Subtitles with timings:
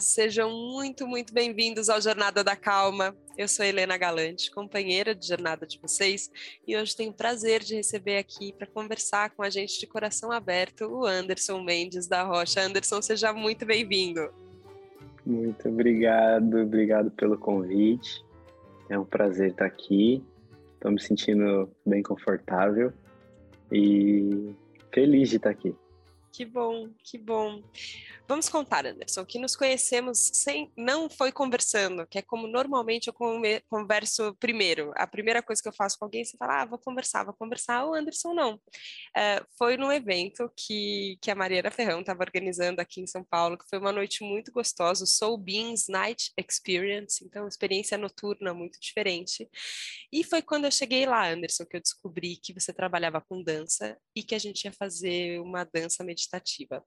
[0.00, 3.14] Sejam muito, muito bem-vindos ao Jornada da Calma.
[3.36, 6.30] Eu sou Helena Galante, companheira de jornada de vocês,
[6.66, 10.32] e hoje tenho o prazer de receber aqui para conversar com a gente de coração
[10.32, 12.60] aberto o Anderson Mendes da Rocha.
[12.60, 14.32] Anderson, seja muito bem-vindo.
[15.24, 18.24] Muito obrigado, obrigado pelo convite.
[18.88, 20.22] É um prazer estar aqui.
[20.74, 22.92] Estou me sentindo bem confortável
[23.70, 24.54] e
[24.92, 25.74] feliz de estar aqui.
[26.34, 27.62] Que bom, que bom.
[28.26, 33.14] Vamos contar, Anderson, que nos conhecemos sem, não foi conversando, que é como normalmente eu
[33.68, 34.92] converso primeiro.
[34.96, 37.84] A primeira coisa que eu faço com alguém, você fala, ah, vou conversar, vou conversar.
[37.86, 38.54] O Anderson não.
[38.54, 43.58] Uh, foi num evento que, que a Mariana Ferrão estava organizando aqui em São Paulo,
[43.58, 49.48] que foi uma noite muito gostosa, Soul Beans Night Experience, então experiência noturna muito diferente.
[50.10, 53.98] E foi quando eu cheguei lá, Anderson, que eu descobri que você trabalhava com dança
[54.16, 56.84] e que a gente ia fazer uma dança meditativa meditativa.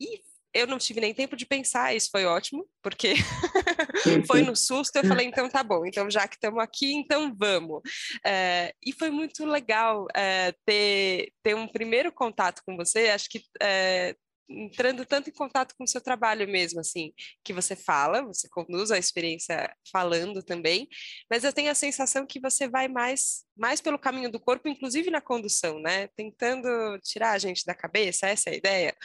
[0.00, 0.22] E
[0.56, 3.14] eu não tive nem tempo de pensar, isso foi ótimo, porque
[4.26, 7.82] foi no susto, eu falei, então tá bom, então já que estamos aqui, então vamos.
[8.24, 13.42] É, e foi muito legal é, ter, ter um primeiro contato com você, acho que
[13.60, 14.14] é,
[14.48, 17.12] entrando tanto em contato com o seu trabalho mesmo, assim,
[17.44, 20.88] que você fala, você conduz a experiência falando também,
[21.30, 25.10] mas eu tenho a sensação que você vai mais, mais pelo caminho do corpo, inclusive
[25.10, 26.08] na condução, né?
[26.16, 26.68] Tentando
[27.00, 28.96] tirar a gente da cabeça, essa é a ideia.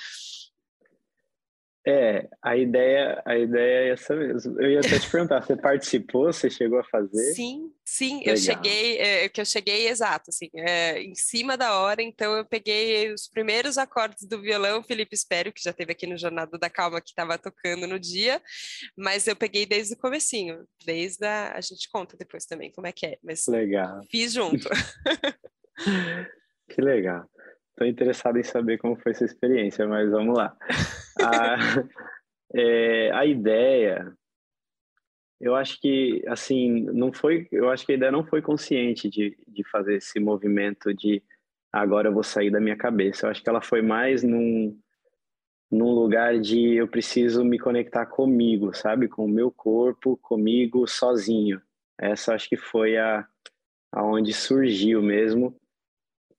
[1.86, 4.62] É, a ideia, a ideia é essa mesmo.
[4.62, 7.34] Eu ia até te perguntar, você participou, você chegou a fazer?
[7.34, 8.36] Sim, sim, Legal.
[8.36, 12.46] eu cheguei, é, que eu cheguei exato, assim, é, em cima da hora, então eu
[12.46, 16.70] peguei os primeiros acordes do violão, Felipe Espério, que já teve aqui no Jornada da
[16.70, 18.40] Calma, que estava tocando no dia,
[18.96, 22.92] mas eu peguei desde o comecinho, desde a, a gente conta depois também como é
[22.92, 24.02] que é, mas legal.
[24.12, 24.70] fiz junto.
[26.70, 27.28] que legal.
[27.82, 30.56] Estou interessado em saber como foi essa experiência, mas vamos lá.
[31.20, 31.56] a,
[32.54, 34.16] é, a ideia,
[35.40, 39.36] eu acho que, assim, não foi, eu acho que a ideia não foi consciente de,
[39.48, 41.24] de fazer esse movimento de
[41.74, 43.26] agora eu vou sair da minha cabeça.
[43.26, 44.80] Eu acho que ela foi mais num,
[45.72, 49.08] num lugar de eu preciso me conectar comigo, sabe?
[49.08, 51.60] Com o meu corpo, comigo, sozinho.
[52.00, 53.28] Essa acho que foi a
[53.92, 55.60] aonde surgiu mesmo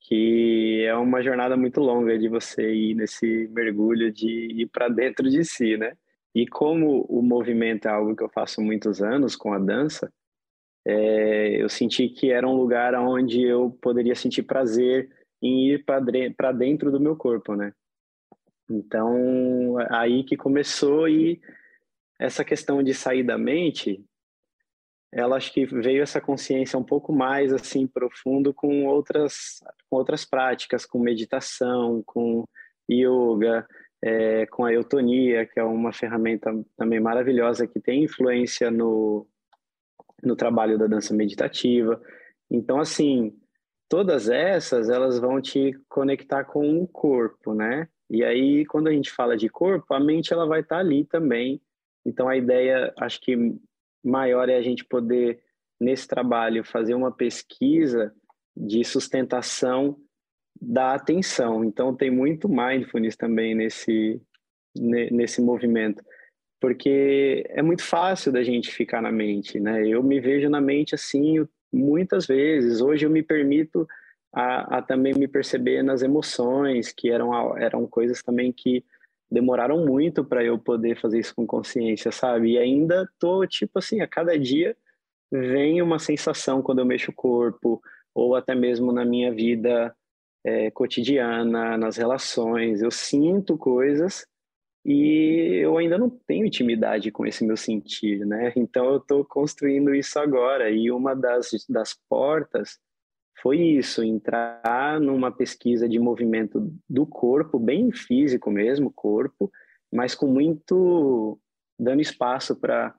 [0.02, 5.28] que é uma jornada muito longa de você ir nesse mergulho de ir para dentro
[5.30, 5.96] de si, né?
[6.34, 10.12] E como o movimento é algo que eu faço muitos anos com a dança,
[10.84, 15.08] é, eu senti que era um lugar onde eu poderia sentir prazer
[15.40, 17.72] em ir para dentro do meu corpo, né?
[18.68, 21.40] Então, aí que começou e
[22.18, 24.04] essa questão de sair da mente
[25.12, 30.24] ela acho que veio essa consciência um pouco mais assim profundo com outras com outras
[30.24, 32.44] práticas, com meditação, com
[32.90, 33.66] yoga,
[34.02, 39.26] é, com a eutonia, que é uma ferramenta também maravilhosa que tem influência no
[40.22, 42.00] no trabalho da dança meditativa.
[42.50, 43.36] Então assim,
[43.88, 47.86] todas essas elas vão te conectar com o corpo, né?
[48.08, 51.60] E aí quando a gente fala de corpo, a mente ela vai estar ali também.
[52.04, 53.36] Então a ideia, acho que
[54.04, 55.40] maior é a gente poder,
[55.80, 58.12] nesse trabalho, fazer uma pesquisa
[58.56, 59.96] de sustentação
[60.60, 61.64] da atenção.
[61.64, 64.20] Então, tem muito mindfulness também nesse,
[64.74, 66.02] nesse movimento,
[66.60, 69.86] porque é muito fácil da gente ficar na mente, né?
[69.86, 72.80] Eu me vejo na mente assim muitas vezes.
[72.80, 73.86] Hoje eu me permito
[74.32, 78.84] a, a também me perceber nas emoções, que eram, eram coisas também que
[79.32, 82.52] demoraram muito para eu poder fazer isso com consciência, sabe?
[82.52, 84.76] E ainda tô tipo assim, a cada dia
[85.30, 87.80] vem uma sensação quando eu mexo o corpo
[88.14, 89.96] ou até mesmo na minha vida
[90.44, 94.26] é, cotidiana, nas relações, eu sinto coisas
[94.84, 98.52] e eu ainda não tenho intimidade com esse meu sentir, né?
[98.56, 102.78] Então eu estou construindo isso agora e uma das, das portas
[103.42, 109.50] foi isso, entrar numa pesquisa de movimento do corpo, bem físico mesmo, corpo,
[109.92, 111.36] mas com muito
[111.76, 112.94] dando espaço para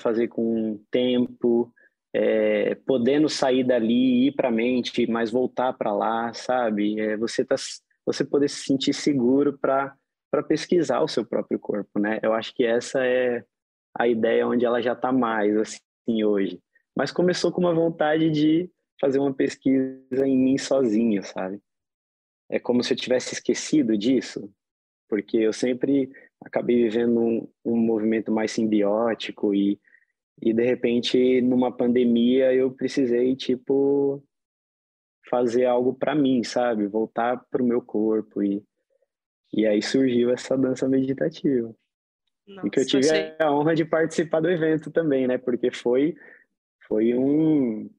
[0.00, 1.72] fazer com tempo,
[2.12, 6.98] é, podendo sair dali ir para a mente, mas voltar para lá, sabe?
[6.98, 7.54] É, você tá,
[8.04, 9.94] você poder se sentir seguro para
[10.28, 12.18] para pesquisar o seu próprio corpo, né?
[12.20, 13.44] Eu acho que essa é
[13.96, 16.60] a ideia onde ela já está mais assim hoje.
[16.96, 18.68] Mas começou com uma vontade de
[19.00, 21.60] fazer uma pesquisa em mim sozinho, sabe?
[22.48, 24.52] É como se eu tivesse esquecido disso,
[25.08, 26.10] porque eu sempre
[26.40, 29.80] acabei vivendo um, um movimento mais simbiótico e,
[30.40, 34.22] e de repente numa pandemia eu precisei tipo
[35.28, 36.86] fazer algo para mim, sabe?
[36.86, 38.62] Voltar para o meu corpo e
[39.52, 41.74] e aí surgiu essa dança meditativa.
[42.46, 43.34] Nossa, e que eu tive achei...
[43.38, 45.38] a honra de participar do evento também, né?
[45.38, 46.14] Porque foi,
[46.86, 47.90] foi um,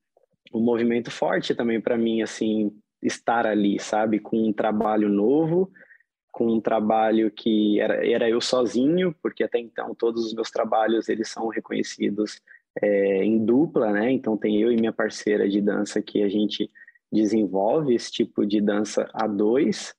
[0.53, 2.71] um movimento forte também para mim, assim,
[3.01, 4.19] estar ali, sabe?
[4.19, 5.71] Com um trabalho novo,
[6.31, 11.09] com um trabalho que era, era eu sozinho, porque até então todos os meus trabalhos
[11.09, 12.41] eles são reconhecidos
[12.81, 14.11] é, em dupla, né?
[14.11, 16.69] Então tem eu e minha parceira de dança que a gente
[17.11, 19.95] desenvolve esse tipo de dança a dois.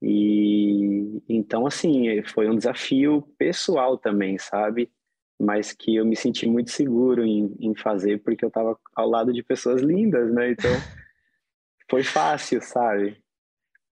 [0.00, 4.90] E então assim foi um desafio pessoal também, sabe?
[5.38, 9.32] Mas que eu me senti muito seguro em, em fazer porque eu estava ao lado
[9.32, 10.52] de pessoas lindas, né?
[10.52, 10.70] Então
[11.90, 13.22] foi fácil, sabe?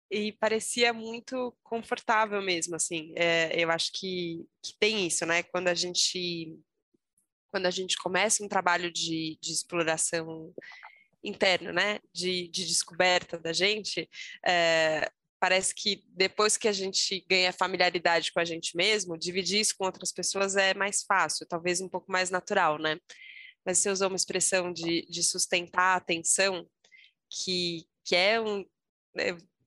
[0.09, 3.13] E parecia muito confortável mesmo, assim.
[3.15, 5.41] É, eu acho que, que tem isso, né?
[5.43, 6.59] Quando a gente
[7.51, 10.53] quando a gente começa um trabalho de, de exploração
[11.23, 14.09] interno, né, de, de descoberta da gente,
[14.45, 15.11] é,
[15.41, 19.85] parece que depois que a gente ganha familiaridade com a gente mesmo, dividir isso com
[19.85, 22.99] outras pessoas é mais fácil, talvez um pouco mais natural, né?
[23.65, 26.63] Mas você usou uma expressão de, de sustentar a atenção,
[27.27, 28.63] que, que é um.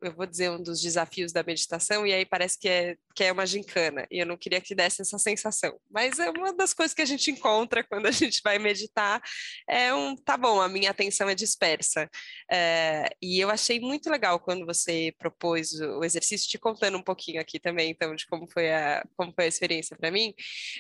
[0.07, 3.33] Eu vou dizer, um dos desafios da meditação, e aí parece que é, que é
[3.33, 5.79] uma gincana, e eu não queria que desse essa sensação.
[5.91, 9.23] Mas é uma das coisas que a gente encontra quando a gente vai meditar,
[9.69, 12.09] é um, tá bom, a minha atenção é dispersa.
[12.51, 17.41] É, e eu achei muito legal quando você propôs o exercício, te contando um pouquinho
[17.41, 20.35] aqui também, então, de como foi a, como foi a experiência para mim,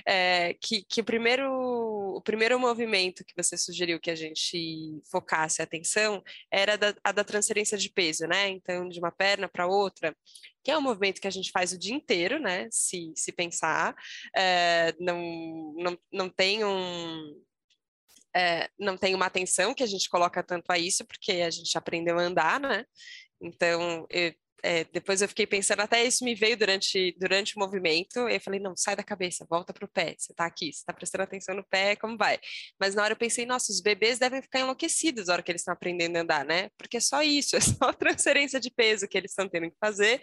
[0.06, 1.83] é, que, que o primeiro
[2.16, 7.12] o primeiro movimento que você sugeriu que a gente focasse a atenção era da, a
[7.12, 8.48] da transferência de peso, né?
[8.48, 10.16] Então, de uma perna para outra,
[10.62, 12.68] que é um movimento que a gente faz o dia inteiro, né?
[12.70, 13.94] Se, se pensar,
[14.34, 17.42] é, não, não, não tem um.
[18.36, 21.78] É, não tem uma atenção que a gente coloca tanto a isso, porque a gente
[21.78, 22.84] aprendeu a andar, né?
[23.40, 28.20] Então, eu, é, depois eu fiquei pensando, até isso me veio durante, durante o movimento,
[28.28, 30.92] eu falei, não, sai da cabeça, volta para o pé, você está aqui, você está
[30.92, 32.38] prestando atenção no pé, como vai?
[32.80, 35.60] Mas na hora eu pensei, nossa, os bebês devem ficar enlouquecidos na hora que eles
[35.60, 36.70] estão aprendendo a andar, né?
[36.78, 40.20] Porque é só isso, é só transferência de peso que eles estão tendo que fazer,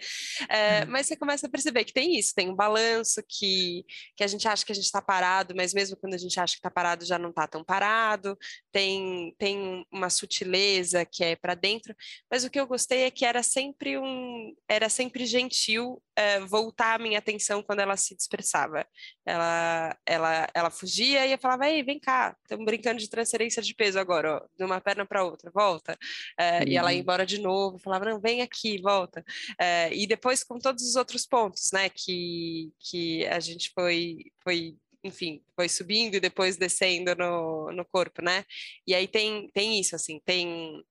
[0.48, 0.86] é, hum.
[0.88, 3.84] mas você começa a perceber que tem isso, tem um balanço, que,
[4.16, 6.54] que a gente acha que a gente está parado, mas mesmo quando a gente acha
[6.54, 8.36] que está parado, já não está tão parado,
[8.72, 11.94] tem, tem uma sutileza que é para dentro,
[12.30, 14.21] mas o que eu gostei é que era sempre um
[14.68, 18.86] era sempre gentil uh, voltar a minha atenção quando ela se dispersava.
[19.24, 23.74] Ela, ela, ela fugia e eu falava, ei, vem cá, estamos brincando de transferência de
[23.74, 25.98] peso agora, ó, de uma perna para outra, volta.
[26.38, 26.68] Uhum.
[26.68, 27.02] E ela ia uhum.
[27.02, 29.24] embora de novo, falava, não, vem aqui, volta.
[29.52, 34.76] Uh, e depois com todos os outros pontos, né, que, que a gente foi, foi
[35.04, 38.44] enfim, foi subindo e depois descendo no, no corpo, né?
[38.86, 40.82] E aí tem, tem isso, assim, tem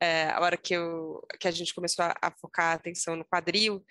[0.00, 3.24] é, a hora que, eu, que a gente começou a, a focar a atenção no
[3.24, 3.84] quadril,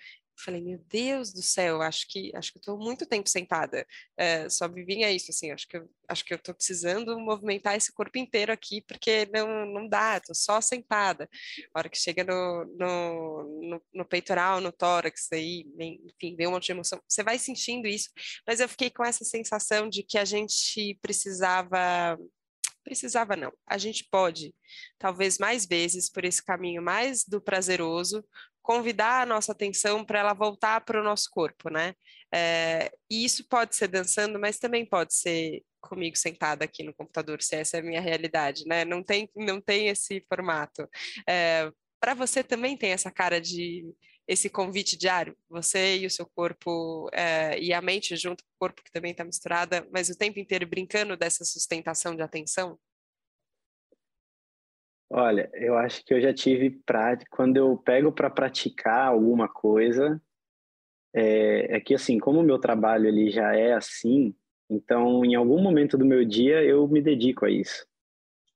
[0.44, 3.86] falei, meu Deus do céu, acho que acho que estou muito tempo sentada.
[4.16, 7.76] É, só me vinha isso, assim, acho que eu, acho que eu estou precisando movimentar
[7.76, 11.28] esse corpo inteiro aqui, porque não, não dá, estou só sentada.
[11.74, 16.52] A hora que chega no, no, no, no peitoral, no tórax, aí, enfim, vem um
[16.52, 17.00] monte de emoção.
[17.08, 18.10] Você vai sentindo isso,
[18.46, 22.18] mas eu fiquei com essa sensação de que a gente precisava
[22.86, 23.52] Precisava não.
[23.66, 24.54] A gente pode,
[24.96, 28.24] talvez mais vezes, por esse caminho mais do prazeroso,
[28.62, 31.94] convidar a nossa atenção para ela voltar para o nosso corpo, né?
[32.32, 37.42] É, e isso pode ser dançando, mas também pode ser comigo sentada aqui no computador,
[37.42, 38.84] se essa é a minha realidade, né?
[38.84, 40.88] Não tem, não tem esse formato.
[41.28, 41.68] É,
[42.00, 43.84] para você também tem essa cara de
[44.26, 48.58] esse convite diário, você e o seu corpo é, e a mente junto com o
[48.58, 52.78] corpo que também está misturada, mas o tempo inteiro brincando dessa sustentação de atenção?
[55.08, 60.20] Olha, eu acho que eu já tive prática quando eu pego para praticar alguma coisa,
[61.14, 64.34] é, é que assim, como o meu trabalho ele já é assim,
[64.68, 67.86] então em algum momento do meu dia eu me dedico a isso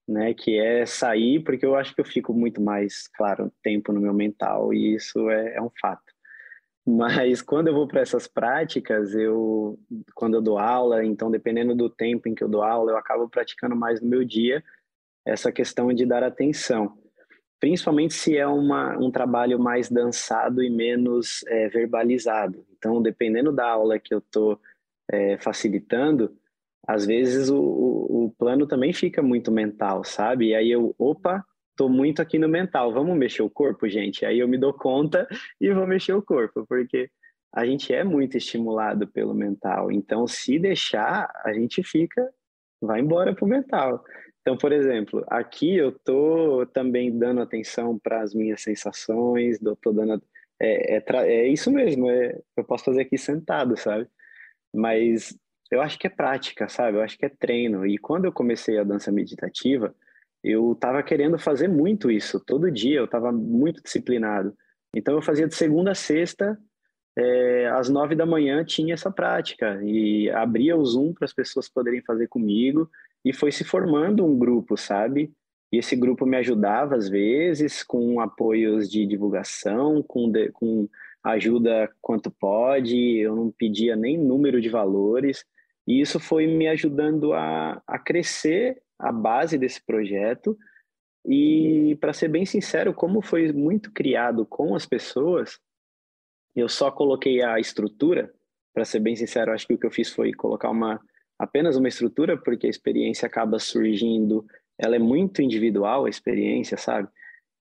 [0.09, 0.35] né?
[0.35, 4.14] Que é sair, porque eu acho que eu fico muito mais, claro, tempo no meu
[4.14, 6.12] mental e isso é, é um fato.
[6.87, 9.78] Mas quando eu vou para essas práticas, eu,
[10.14, 13.28] quando eu dou aula, então dependendo do tempo em que eu dou aula, eu acabo
[13.28, 14.62] praticando mais no meu dia
[15.25, 16.99] essa questão de dar atenção.
[17.61, 22.64] Principalmente se é uma, um trabalho mais dançado e menos é, verbalizado.
[22.73, 24.59] Então, dependendo da aula que eu estou
[25.12, 26.35] é, facilitando,
[26.90, 30.49] às vezes o, o, o, plano também fica muito mental, sabe?
[30.49, 31.44] E aí eu, opa,
[31.76, 34.26] tô muito aqui no mental, vamos mexer o corpo, gente?
[34.26, 35.28] Aí eu me dou conta
[35.61, 37.09] e vou mexer o corpo, porque
[37.54, 39.92] a gente é muito estimulado pelo mental.
[39.92, 42.28] Então, se deixar, a gente fica,
[42.80, 44.04] vai embora pro mental.
[44.40, 50.20] Então, por exemplo, aqui eu tô também dando atenção para as minhas sensações, tô dando
[50.61, 54.09] é, é, é, isso mesmo, é, eu posso fazer aqui sentado, sabe?
[54.75, 55.37] Mas
[55.70, 56.98] eu acho que é prática, sabe?
[56.98, 57.86] Eu acho que é treino.
[57.86, 59.94] E quando eu comecei a dança meditativa,
[60.42, 62.40] eu estava querendo fazer muito isso.
[62.40, 64.54] Todo dia eu estava muito disciplinado.
[64.94, 66.58] Então eu fazia de segunda a sexta,
[67.16, 71.68] é, às nove da manhã tinha essa prática e abria o Zoom para as pessoas
[71.68, 72.88] poderem fazer comigo
[73.24, 75.32] e foi se formando um grupo, sabe?
[75.72, 80.88] E esse grupo me ajudava às vezes com apoios de divulgação, com, de, com
[81.22, 85.44] ajuda quanto pode, eu não pedia nem número de valores.
[85.87, 90.56] E isso foi me ajudando a, a crescer a base desse projeto.
[91.26, 95.58] E, para ser bem sincero, como foi muito criado com as pessoas,
[96.54, 98.32] eu só coloquei a estrutura.
[98.72, 101.00] Para ser bem sincero, acho que o que eu fiz foi colocar uma
[101.38, 104.44] apenas uma estrutura, porque a experiência acaba surgindo,
[104.76, 107.08] ela é muito individual, a experiência, sabe?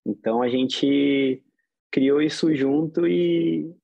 [0.04, 1.42] Então a gente
[1.90, 3.74] criou isso junto e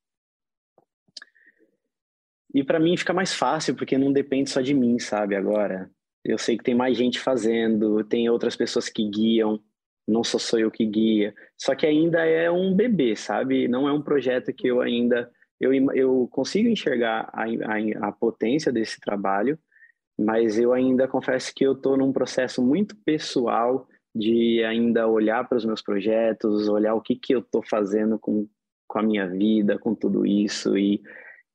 [2.56, 5.36] e para mim fica mais fácil porque não depende só de mim, sabe?
[5.36, 5.90] Agora
[6.24, 9.60] eu sei que tem mais gente fazendo, tem outras pessoas que guiam,
[10.08, 11.34] não só sou eu que guia.
[11.58, 13.68] Só que ainda é um bebê, sabe?
[13.68, 18.72] Não é um projeto que eu ainda eu, eu consigo enxergar a, a, a potência
[18.72, 19.58] desse trabalho,
[20.18, 25.58] mas eu ainda confesso que eu estou num processo muito pessoal de ainda olhar para
[25.58, 28.48] os meus projetos, olhar o que, que eu estou fazendo com,
[28.88, 31.02] com a minha vida, com tudo isso, e,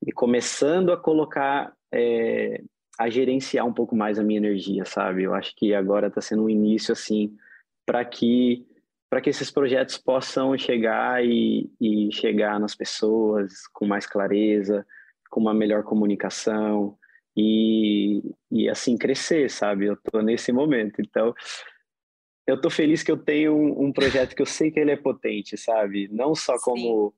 [0.06, 2.62] e começando a colocar, é,
[2.98, 5.22] a gerenciar um pouco mais a minha energia, sabe?
[5.24, 7.36] Eu acho que agora está sendo um início, assim,
[7.86, 8.66] para que
[9.10, 14.86] para que esses projetos possam chegar e, e chegar nas pessoas com mais clareza,
[15.28, 16.96] com uma melhor comunicação,
[17.36, 19.86] e, e assim crescer, sabe?
[19.86, 21.00] Eu tô nesse momento.
[21.00, 21.34] Então,
[22.46, 24.96] eu tô feliz que eu tenho um, um, projeto que eu sei que ele é
[24.96, 26.08] potente, sabe?
[26.08, 26.64] Não só Sim.
[26.64, 27.14] como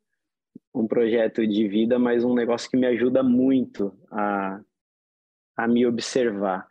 [0.74, 4.60] um projeto de vida, mas um negócio que me ajuda muito a,
[5.56, 6.66] a me observar.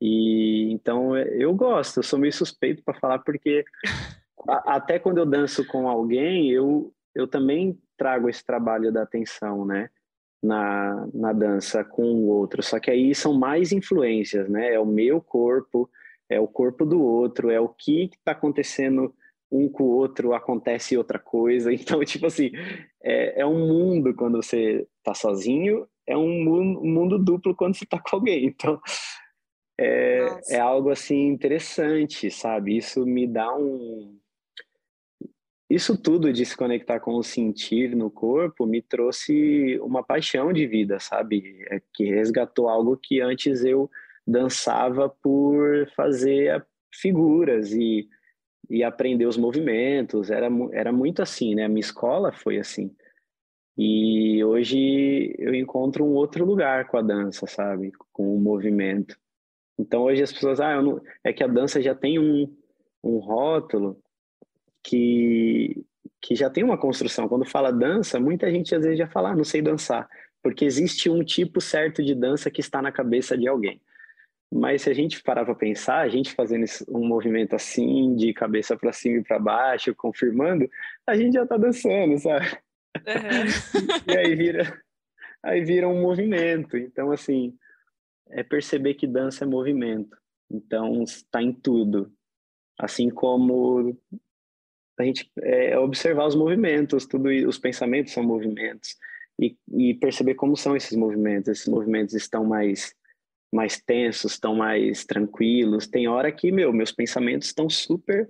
[0.00, 3.64] E então eu gosto, eu sou meio suspeito para falar porque
[4.46, 9.64] a, até quando eu danço com alguém, eu eu também trago esse trabalho da atenção,
[9.64, 9.88] né?
[10.42, 12.62] Na, na dança com o outro.
[12.62, 14.74] Só que aí são mais influências, né?
[14.74, 15.90] É o meu corpo,
[16.28, 19.14] é o corpo do outro, é o que está acontecendo
[19.56, 21.70] um com o outro, acontece outra coisa.
[21.74, 22.50] Então, tipo assim,
[23.02, 27.76] é, é um mundo quando você está sozinho, é um mundo, um mundo, duplo quando
[27.76, 28.46] você está com alguém.
[28.46, 28.80] Então,
[29.78, 32.76] é, é algo assim interessante, sabe?
[32.76, 34.18] Isso me dá um.
[35.68, 40.64] Isso tudo de se conectar com o sentir no corpo me trouxe uma paixão de
[40.64, 41.66] vida, sabe?
[41.68, 43.90] É que resgatou algo que antes eu
[44.26, 48.08] dançava por fazer figuras e,
[48.68, 50.30] e aprender os movimentos.
[50.30, 51.64] Era, era muito assim, né?
[51.64, 52.94] A minha escola foi assim.
[53.76, 57.92] E hoje eu encontro um outro lugar com a dança, sabe?
[58.12, 59.18] Com o movimento.
[59.78, 61.00] Então hoje as pessoas, ah, não...
[61.22, 62.56] é que a dança já tem um,
[63.04, 64.00] um rótulo
[64.82, 65.84] que,
[66.22, 67.28] que já tem uma construção.
[67.28, 70.08] Quando fala dança, muita gente às vezes já fala, ah, não sei dançar,
[70.42, 73.80] porque existe um tipo certo de dança que está na cabeça de alguém.
[74.52, 78.76] Mas se a gente parar para pensar, a gente fazendo um movimento assim, de cabeça
[78.76, 80.68] para cima e para baixo, confirmando,
[81.06, 82.46] a gente já está dançando, sabe?
[82.96, 84.12] Uhum.
[84.14, 84.82] e aí vira,
[85.42, 86.76] aí vira um movimento.
[86.76, 87.56] Então, assim,
[88.30, 90.16] é perceber que dança é movimento.
[90.50, 92.12] Então, está em tudo.
[92.78, 93.96] Assim como
[94.98, 98.96] a gente é, observar os movimentos, tudo os pensamentos são movimentos
[99.38, 101.48] e, e perceber como são esses movimentos.
[101.48, 102.94] Esses movimentos estão mais
[103.56, 105.86] mais tensos, estão mais tranquilos.
[105.88, 108.28] Tem hora que, meu, meus pensamentos estão super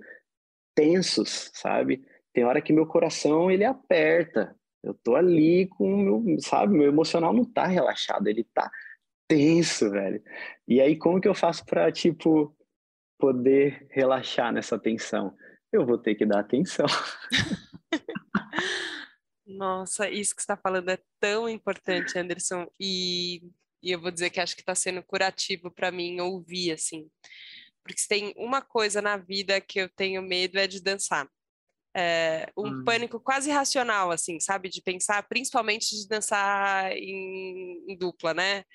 [0.73, 2.03] tensos, sabe?
[2.33, 4.55] Tem hora que meu coração ele aperta.
[4.83, 8.71] Eu tô ali com meu, sabe, meu emocional não tá relaxado, ele tá
[9.27, 10.23] tenso, velho.
[10.67, 12.55] E aí como que eu faço para tipo
[13.19, 15.35] poder relaxar nessa tensão?
[15.71, 16.85] Eu vou ter que dar atenção.
[19.45, 22.67] Nossa, isso que você está falando é tão importante, Anderson.
[22.79, 23.41] E
[23.87, 27.09] e eu vou dizer que acho que está sendo curativo para mim ouvir, assim.
[27.81, 31.25] Porque se tem uma coisa na vida que eu tenho medo é de dançar.
[31.95, 32.83] É, um hum.
[32.83, 34.67] pânico quase racional, assim, sabe?
[34.67, 38.65] De pensar, principalmente de dançar em, em dupla, né?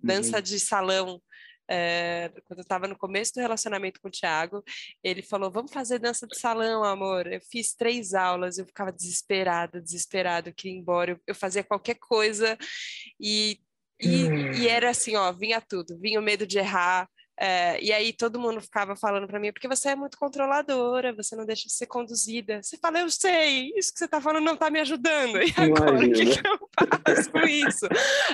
[0.00, 0.42] Dança uhum.
[0.42, 1.20] de salão.
[1.68, 4.62] É, quando eu estava no começo do relacionamento com o Thiago,
[5.02, 7.26] ele falou: Vamos fazer dança de salão, amor.
[7.26, 11.64] Eu fiz três aulas, eu ficava desesperada, desesperada, eu queria ir embora, eu, eu fazia
[11.64, 12.56] qualquer coisa
[13.18, 13.58] e
[14.06, 18.12] e, e, era assim, ó, vinha tudo, vinha o medo de errar, É, e aí
[18.12, 21.72] todo mundo ficava falando para mim, porque você é muito controladora, você não deixa de
[21.72, 22.62] ser conduzida.
[22.62, 25.38] Você fala, eu sei, isso que você está falando não está me ajudando.
[25.42, 26.58] E agora, o que, que, eu
[27.04, 27.86] faço com isso?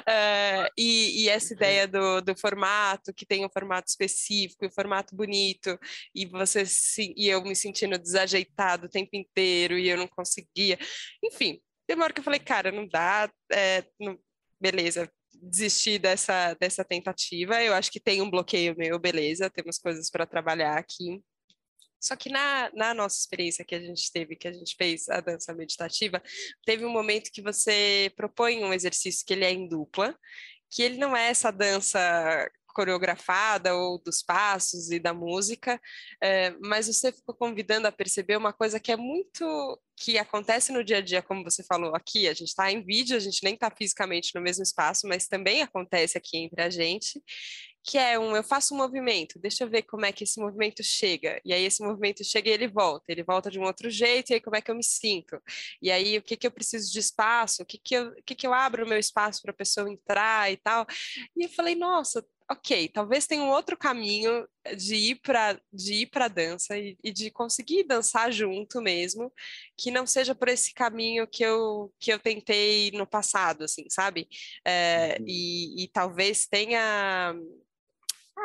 [0.07, 5.17] É, e, e, essa ideia do, do formato, que tem um formato específico, um formato
[5.17, 5.79] bonito,
[6.15, 10.79] e você se, e eu me sentindo desajeitado o tempo inteiro, e eu não conseguia.
[11.25, 11.59] Enfim,
[11.89, 14.19] demora que eu falei, cara, não dá, é, não,
[14.61, 17.63] beleza, desistir dessa, dessa tentativa.
[17.63, 21.23] Eu acho que tem um bloqueio meu, beleza, temos coisas para trabalhar aqui.
[22.01, 25.21] Só que na, na nossa experiência que a gente teve, que a gente fez a
[25.21, 26.23] dança meditativa,
[26.65, 30.17] teve um momento que você propõe um exercício que ele é em dupla,
[30.71, 35.81] que ele não é essa dança coreografada ou dos passos e da música,
[36.23, 40.83] é, mas você ficou convidando a perceber uma coisa que é muito que acontece no
[40.83, 43.53] dia a dia, como você falou aqui, a gente está em vídeo, a gente nem
[43.53, 47.23] está fisicamente no mesmo espaço, mas também acontece aqui entre a gente,
[47.83, 50.83] que é um, eu faço um movimento, deixa eu ver como é que esse movimento
[50.83, 54.31] chega, e aí esse movimento chega e ele volta, ele volta de um outro jeito,
[54.31, 55.39] e aí como é que eu me sinto,
[55.83, 58.35] e aí o que que eu preciso de espaço, o que que eu, o que
[58.35, 60.87] que eu abro o meu espaço para a pessoa entrar e tal,
[61.37, 66.07] e eu falei, nossa, ok, talvez tenha um outro caminho de ir para de ir
[66.07, 69.33] para dança e, e, de conseguir dançar junto mesmo,
[69.77, 74.29] que não seja por esse caminho que eu que eu tentei no passado, assim, sabe?
[74.65, 75.27] É, uhum.
[75.29, 77.35] e, e talvez tenha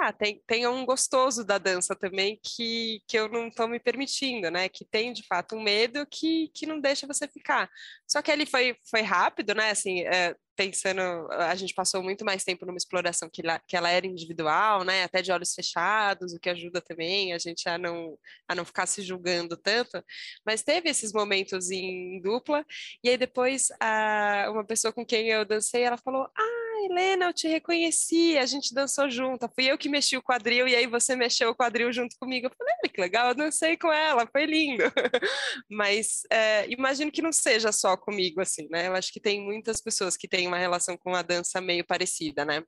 [0.01, 4.51] ah, tem, tem um gostoso da dança também que, que eu não estou me permitindo,
[4.51, 4.67] né?
[4.67, 7.69] Que tem de fato um medo que, que não deixa você ficar.
[8.05, 9.71] Só que ele foi, foi rápido, né?
[9.71, 13.89] Assim, é, pensando, a gente passou muito mais tempo numa exploração que, ela, que ela
[13.89, 15.03] era individual, né?
[15.03, 18.85] Até de olhos fechados, o que ajuda também a gente a não, a não ficar
[18.85, 20.03] se julgando tanto.
[20.45, 22.65] Mas teve esses momentos em dupla,
[23.03, 27.33] e aí depois a, uma pessoa com quem eu dancei, ela falou: Ah, Helena, eu
[27.33, 29.49] te reconheci, a gente dançou junto.
[29.53, 32.47] Fui eu que mexi o quadril e aí você mexeu o quadril junto comigo.
[32.47, 34.83] Eu falei, que legal, eu dancei com ela, foi lindo.
[35.69, 38.87] Mas é, imagino que não seja só comigo, assim, né?
[38.87, 42.43] Eu acho que tem muitas pessoas que têm uma relação com a dança meio parecida,
[42.43, 42.63] né?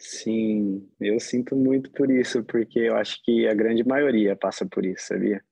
[0.00, 4.86] Sim, eu sinto muito por isso, porque eu acho que a grande maioria passa por
[4.86, 5.42] isso, sabia?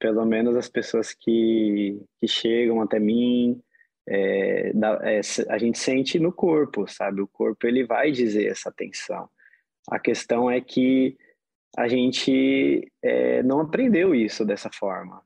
[0.00, 3.62] Pelo menos as pessoas que, que chegam até mim,
[4.10, 4.72] é,
[5.50, 7.20] a gente sente no corpo, sabe?
[7.20, 9.28] O corpo ele vai dizer essa tensão.
[9.90, 11.16] A questão é que
[11.76, 15.22] a gente é, não aprendeu isso dessa forma,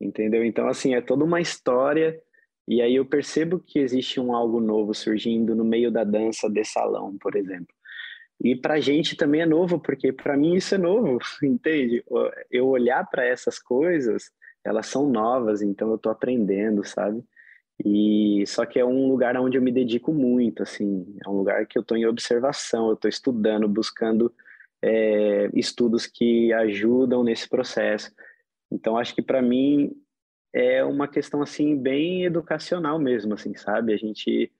[0.00, 0.44] entendeu?
[0.44, 2.18] Então, assim, é toda uma história.
[2.66, 6.64] E aí eu percebo que existe um algo novo surgindo no meio da dança de
[6.64, 7.74] salão, por exemplo.
[8.42, 12.02] E para a gente também é novo, porque para mim isso é novo, entende?
[12.50, 14.30] Eu olhar para essas coisas,
[14.64, 17.22] elas são novas, então eu estou aprendendo, sabe?
[17.84, 21.66] E só que é um lugar onde eu me dedico muito, assim, é um lugar
[21.66, 24.32] que eu estou em observação, eu estou estudando, buscando
[24.80, 28.12] é, estudos que ajudam nesse processo.
[28.70, 29.92] Então, acho que para mim
[30.52, 33.92] é uma questão assim bem educacional mesmo, assim, sabe?
[33.92, 34.52] A gente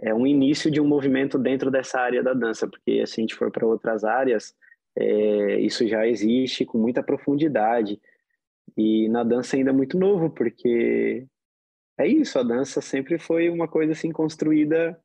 [0.00, 3.34] é um início de um movimento dentro dessa área da dança, porque se a gente
[3.34, 4.54] for para outras áreas,
[4.96, 8.00] é, isso já existe com muita profundidade.
[8.76, 11.26] E na dança ainda é muito novo, porque
[12.02, 14.98] é isso, a dança sempre foi uma coisa assim construída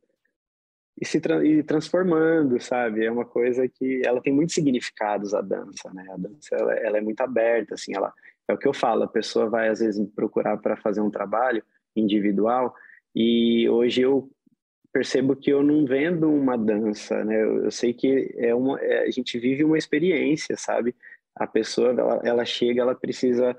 [1.00, 3.06] e se tra e transformando, sabe?
[3.06, 6.06] É uma coisa que ela tem muitos significados a dança, né?
[6.10, 8.12] A dança ela, ela é muito aberta, assim, ela
[8.48, 11.64] é o que eu falo, a pessoa vai às vezes procurar para fazer um trabalho
[11.96, 12.74] individual
[13.16, 14.30] e hoje eu
[14.92, 17.44] percebo que eu não vendo uma dança, né?
[17.44, 20.96] Eu, eu sei que é uma é, a gente vive uma experiência, sabe?
[21.36, 23.56] A pessoa ela, ela chega, ela precisa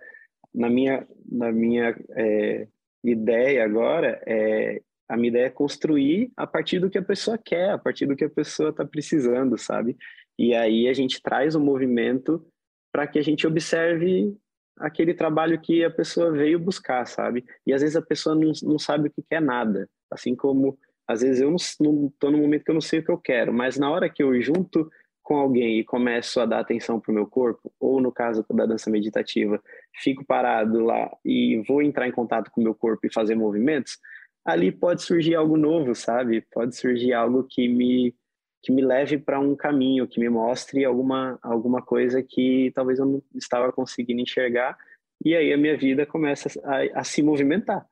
[0.52, 2.66] na minha na minha é,
[3.04, 7.70] ideia agora é a minha ideia é construir a partir do que a pessoa quer,
[7.70, 9.96] a partir do que a pessoa está precisando, sabe?
[10.38, 12.46] E aí a gente traz o movimento
[12.92, 14.36] para que a gente observe
[14.78, 17.44] aquele trabalho que a pessoa veio buscar, sabe?
[17.66, 21.22] E às vezes a pessoa não, não sabe o que quer nada, assim como às
[21.22, 23.78] vezes eu não estou no momento que eu não sei o que eu quero, mas
[23.78, 24.90] na hora que eu junto
[25.28, 28.64] com alguém e começo a dar atenção para o meu corpo, ou no caso da
[28.64, 29.62] dança meditativa,
[29.94, 33.98] fico parado lá e vou entrar em contato com o meu corpo e fazer movimentos,
[34.42, 36.40] ali pode surgir algo novo, sabe?
[36.50, 38.14] Pode surgir algo que me
[38.62, 43.04] que me leve para um caminho, que me mostre alguma alguma coisa que talvez eu
[43.04, 44.78] não estava conseguindo enxergar,
[45.22, 47.86] e aí a minha vida começa a, a se movimentar.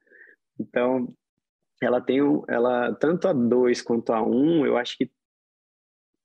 [0.59, 1.12] Então,
[1.83, 5.11] ela tem um, ela tanto a dois quanto a um, eu acho que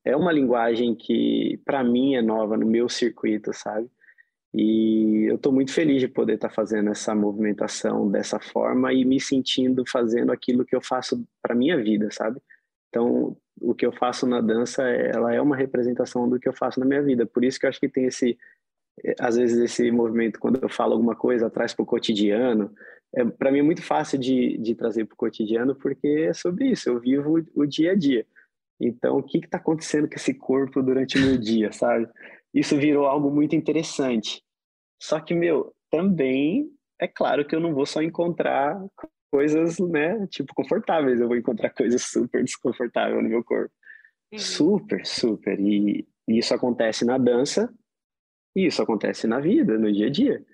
[0.03, 3.89] é uma linguagem que para mim é nova no meu circuito, sabe?
[4.53, 9.05] E eu estou muito feliz de poder estar tá fazendo essa movimentação dessa forma e
[9.05, 12.41] me sentindo fazendo aquilo que eu faço para minha vida, sabe?
[12.89, 16.79] Então, o que eu faço na dança, ela é uma representação do que eu faço
[16.79, 17.25] na minha vida.
[17.25, 18.37] Por isso que eu acho que tem esse,
[19.19, 22.73] às vezes esse movimento quando eu falo alguma coisa traz para o cotidiano.
[23.15, 26.65] É, para mim é muito fácil de, de trazer para o cotidiano porque é sobre
[26.65, 26.89] isso.
[26.89, 28.25] Eu vivo o, o dia a dia.
[28.81, 32.09] Então, o que está acontecendo com esse corpo durante o meu dia, sabe?
[32.53, 34.43] Isso virou algo muito interessante.
[35.01, 38.79] Só que, meu, também é claro que eu não vou só encontrar
[39.31, 43.73] coisas, né, tipo, confortáveis, eu vou encontrar coisas super desconfortáveis no meu corpo.
[44.33, 44.39] Uhum.
[44.39, 45.59] Super, super.
[45.59, 47.73] E, e isso acontece na dança,
[48.55, 50.45] e isso acontece na vida, no dia a dia.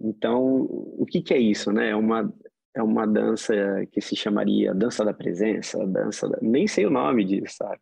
[0.00, 1.90] Então, o que, que é isso, né?
[1.90, 2.32] É uma,
[2.74, 3.54] é uma dança
[3.90, 6.38] que se chamaria dança da presença, dança da...
[6.40, 7.80] nem sei o nome disso, sabe?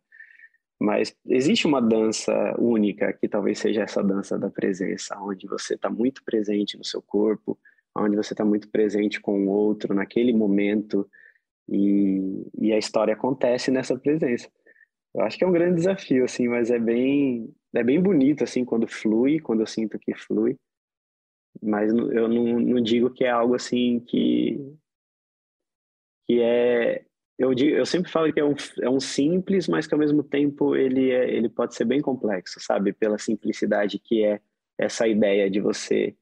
[0.79, 5.89] Mas existe uma dança única que talvez seja essa dança da presença, onde você está
[5.89, 7.57] muito presente no seu corpo,
[7.95, 11.09] onde você está muito presente com o outro naquele momento
[11.67, 14.49] e, e a história acontece nessa presença.
[15.15, 18.63] Eu acho que é um grande desafio, assim, mas é bem, é bem bonito, assim,
[18.63, 20.55] quando flui, quando eu sinto que flui.
[21.61, 24.59] Mas eu não, não digo que é algo, assim, que,
[26.27, 27.03] que é...
[27.37, 30.23] Eu, digo, eu sempre falo que é um, é um simples, mas que ao mesmo
[30.23, 32.93] tempo ele, é, ele pode ser bem complexo, sabe?
[32.93, 34.41] Pela simplicidade que é
[34.77, 36.15] essa ideia de você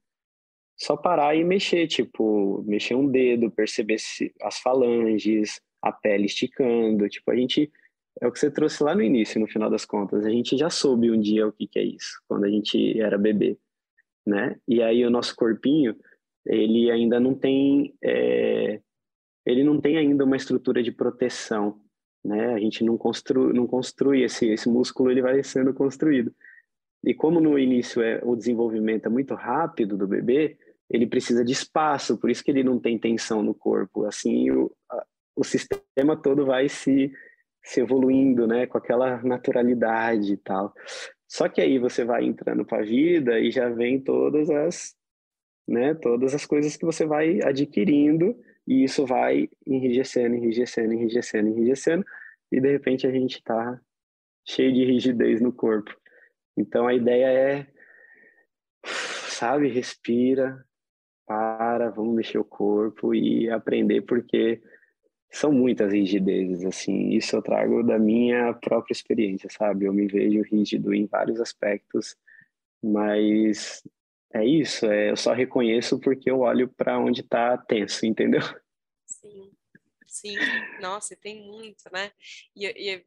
[0.77, 3.95] só parar e mexer, tipo, mexer um dedo, perceber
[4.41, 7.71] as falanges, a pele esticando, tipo, a gente
[8.21, 10.25] é o que você trouxe lá no início, no final das contas.
[10.25, 13.17] A gente já soube um dia o que, que é isso, quando a gente era
[13.17, 13.57] bebê,
[14.25, 14.55] né?
[14.67, 15.95] E aí o nosso corpinho,
[16.45, 18.79] ele ainda não tem, é,
[19.45, 21.79] ele não tem ainda uma estrutura de proteção,
[22.23, 22.53] né?
[22.53, 26.33] A gente não construi, não construi esse, esse músculo, ele vai sendo construído.
[27.03, 30.57] E como no início é o desenvolvimento é muito rápido do bebê,
[30.89, 34.05] ele precisa de espaço, por isso que ele não tem tensão no corpo.
[34.05, 37.11] Assim, o, a, o sistema todo vai se
[37.65, 40.71] se evoluindo, né, com aquela naturalidade e tal.
[41.35, 44.95] Só que aí você vai entrando para a vida e já vem todas as,
[45.67, 52.05] né, todas as coisas que você vai adquirindo e isso vai enrijecendo, enrijecendo, enrijecendo, enrijecendo
[52.49, 53.77] e de repente a gente está
[54.47, 55.93] cheio de rigidez no corpo.
[56.55, 57.67] Então a ideia é,
[59.27, 60.65] sabe, respira,
[61.27, 64.61] para, vamos mexer o corpo e aprender porque
[65.35, 69.85] são muitas rigidezes, assim, isso eu trago da minha própria experiência, sabe?
[69.85, 72.15] Eu me vejo rígido em vários aspectos,
[72.81, 73.83] mas
[74.33, 78.41] é isso, é, eu só reconheço porque eu olho para onde está tenso, entendeu?
[79.05, 79.51] Sim,
[80.07, 80.35] sim,
[80.81, 82.11] nossa, tem muito, né?
[82.55, 83.05] E, e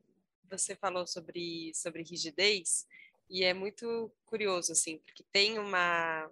[0.51, 2.87] você falou sobre, sobre rigidez,
[3.31, 6.31] e é muito curioso, assim, porque tem uma.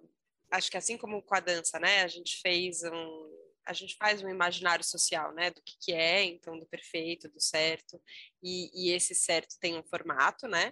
[0.49, 2.01] Acho que assim como com a dança, né?
[2.01, 3.29] A gente fez um,
[3.67, 7.39] a gente faz um imaginário social, né, do que, que é, então, do perfeito, do
[7.39, 8.01] certo,
[8.41, 10.71] e, e esse certo tem um formato, né,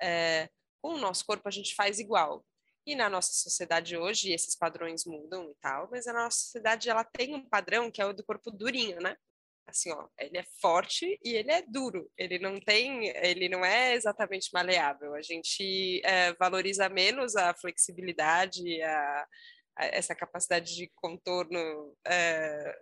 [0.00, 0.48] é,
[0.80, 2.44] com o nosso corpo a gente faz igual.
[2.84, 7.04] E na nossa sociedade hoje, esses padrões mudam e tal, mas a nossa sociedade, ela
[7.04, 9.16] tem um padrão que é o do corpo durinho, né,
[9.66, 13.94] assim, ó, ele é forte e ele é duro, ele não tem, ele não é
[13.94, 19.26] exatamente maleável, a gente é, valoriza menos a flexibilidade, a,
[19.76, 22.78] essa capacidade de contorno é,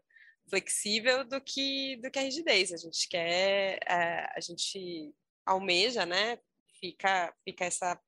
[0.48, 2.72] flexível do que do que a rigidez.
[2.72, 5.14] A gente quer, é, a gente
[5.46, 6.38] almeja, né?
[6.80, 8.00] Fica fica essa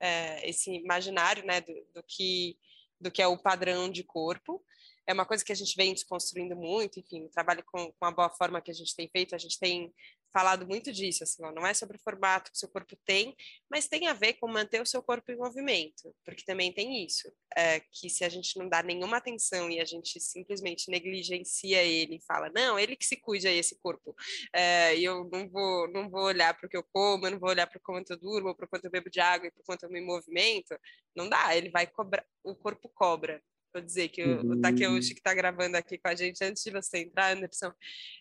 [0.00, 1.60] é, esse imaginário, né?
[1.60, 2.56] Do, do, que
[3.00, 4.64] do que é o padrão de corpo.
[5.06, 8.10] É uma coisa que a gente vem desconstruindo muito, enfim, o trabalho com, com a
[8.10, 9.92] boa forma que a gente tem feito, a gente tem
[10.38, 13.34] falado muito disso, assim, ó, não é sobre o formato que o seu corpo tem,
[13.68, 17.28] mas tem a ver com manter o seu corpo em movimento, porque também tem isso,
[17.56, 22.18] é, que se a gente não dá nenhuma atenção e a gente simplesmente negligencia ele
[22.18, 24.14] e fala, não, ele que se cuide esse corpo,
[24.52, 27.40] é, e eu não vou, não vou olhar para o que eu como, eu não
[27.40, 29.50] vou olhar para o quanto eu durmo, para o quanto eu bebo de água e
[29.50, 30.78] para o quanto eu me movimento,
[31.16, 35.20] não dá, ele vai cobrar, o corpo cobra, Vou dizer que o, o Takeuchi, que
[35.20, 37.72] está gravando aqui com a gente, antes de você entrar, Anderson,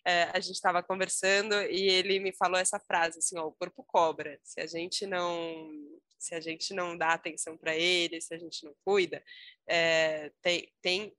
[0.05, 3.83] é, a gente estava conversando e ele me falou essa frase, assim, ó, o corpo
[3.83, 4.39] cobra.
[4.43, 5.71] Se a gente não
[6.19, 9.23] se a gente não dá atenção para ele, se a gente não cuida,
[9.67, 11.13] é, tem, tem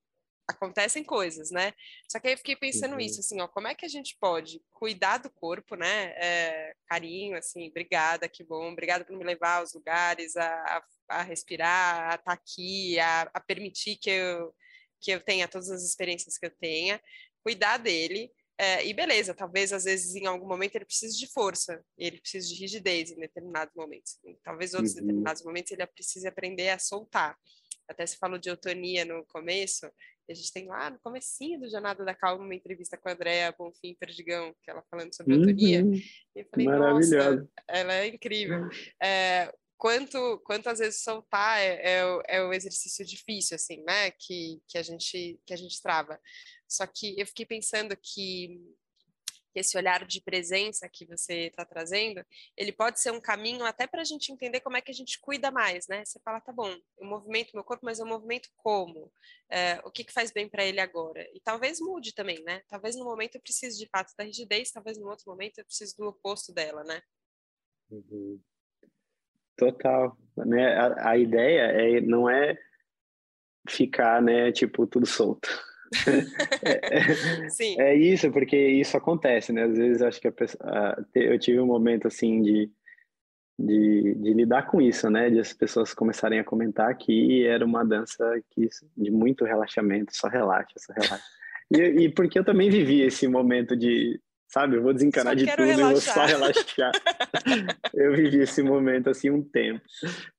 [0.48, 1.74] acontecem coisas, né?
[2.10, 3.00] Só que aí eu fiquei pensando uhum.
[3.00, 6.14] isso, assim, ó, como é que a gente pode cuidar do corpo, né?
[6.16, 10.82] É, carinho, assim, obrigada, que bom, obrigada por me levar aos lugares, a, a
[11.22, 14.54] respirar, a estar tá aqui, a, a, permitir que eu,
[15.00, 17.00] que eu tenha todas as experiências que eu tenha,
[17.42, 21.80] cuidar dele, é, e beleza, talvez às vezes em algum momento ele precise de força,
[21.96, 25.00] ele precise de rigidez em determinados momentos, talvez outros uhum.
[25.00, 27.38] determinados momentos ele precise aprender a soltar.
[27.88, 29.86] Até se falou de autonia no começo,
[30.28, 33.54] A gente tem lá no comecinho do Jornada da Calma uma entrevista com a Andrea
[33.58, 35.40] Bonfim Perdigão, que ela falando sobre uhum.
[35.40, 35.80] autoria.
[35.80, 38.68] E eu falei, nossa, ela é incrível.
[39.02, 44.10] É, quanto, às vezes soltar é, é, é o exercício difícil, assim, né?
[44.10, 46.20] Que, que, a gente, que a gente trava.
[46.66, 48.60] Só que eu fiquei pensando que
[49.54, 52.24] esse olhar de presença que você está trazendo,
[52.56, 55.18] ele pode ser um caminho até para a gente entender como é que a gente
[55.20, 56.04] cuida mais, né?
[56.04, 59.12] Você fala, tá bom, eu movimento meu corpo, mas eu movimento como?
[59.50, 61.26] É, o que, que faz bem para ele agora?
[61.32, 62.62] E talvez mude também, né?
[62.68, 65.96] Talvez no momento eu precise de fato da rigidez, talvez no outro momento eu precise
[65.96, 67.02] do oposto dela, né?
[67.90, 68.40] Uhum.
[69.58, 70.74] Total, né?
[70.74, 72.56] A, a ideia é, não é
[73.68, 75.50] ficar, né, tipo, tudo solto
[77.78, 79.64] é, é, isso, porque isso acontece, né?
[79.64, 82.70] Às vezes acho que pessoa, eu tive um momento assim de,
[83.58, 85.30] de, de, lidar com isso, né?
[85.30, 90.28] De as pessoas começarem a comentar que era uma dança que, de muito relaxamento, só
[90.28, 91.24] relaxa, só relaxa.
[91.70, 95.62] E, e porque eu também vivi esse momento de, sabe, eu vou desencanar de tudo
[95.62, 95.90] relaxar.
[95.90, 96.92] e vou só relaxar.
[97.94, 99.82] eu vivi esse momento assim um tempo,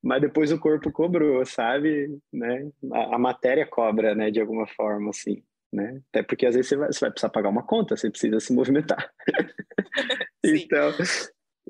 [0.01, 2.67] mas depois o corpo cobrou, sabe, né?
[2.91, 6.01] A, a, matéria cobra, né, de alguma forma, assim, né?
[6.09, 8.51] Até porque às vezes você vai, você vai precisar pagar uma conta, você precisa se
[8.51, 9.11] movimentar.
[10.43, 10.91] então,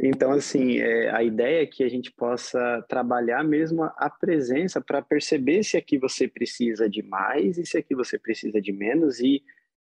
[0.02, 4.80] então assim, é, a ideia é que a gente possa trabalhar mesmo a, a presença
[4.80, 9.20] para perceber se aqui você precisa de mais e se aqui você precisa de menos
[9.20, 9.44] e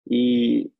[0.09, 0.71] e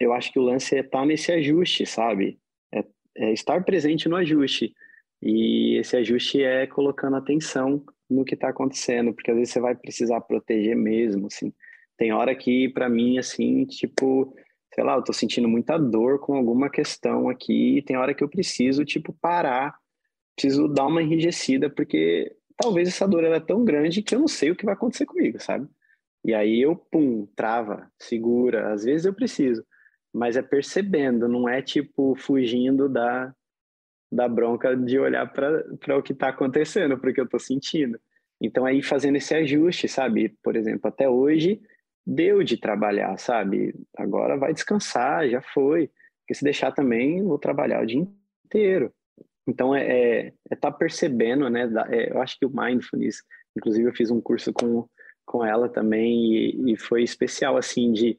[0.00, 2.38] eu acho que o lance é estar tá nesse ajuste, sabe?
[2.72, 2.84] É,
[3.16, 4.74] é estar presente no ajuste.
[5.20, 9.74] E esse ajuste é colocando atenção no que está acontecendo, porque às vezes você vai
[9.74, 11.52] precisar proteger mesmo, assim.
[11.96, 14.34] Tem hora que, para mim, assim, tipo,
[14.72, 18.22] sei lá, eu tô sentindo muita dor com alguma questão aqui, e tem hora que
[18.22, 19.76] eu preciso, tipo, parar,
[20.36, 24.28] preciso dar uma enrijecida, porque talvez essa dor ela é tão grande que eu não
[24.28, 25.68] sei o que vai acontecer comigo, sabe?
[26.24, 29.64] E aí eu, pum, trava, segura, às vezes eu preciso
[30.12, 33.32] mas é percebendo, não é tipo fugindo da,
[34.10, 37.98] da bronca de olhar para o que está acontecendo, porque eu estou sentindo.
[38.40, 40.36] Então, aí fazendo esse ajuste, sabe?
[40.42, 41.60] Por exemplo, até hoje
[42.06, 43.74] deu de trabalhar, sabe?
[43.96, 45.90] Agora vai descansar, já foi.
[46.20, 48.06] Porque se deixar também, vou trabalhar o dia
[48.44, 48.92] inteiro.
[49.46, 51.68] Então, é estar é, é tá percebendo, né?
[51.90, 53.22] É, eu acho que o Mindfulness,
[53.56, 54.86] inclusive eu fiz um curso com,
[55.26, 58.18] com ela também e, e foi especial, assim, de